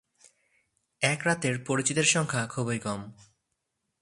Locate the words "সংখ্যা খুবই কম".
2.03-3.01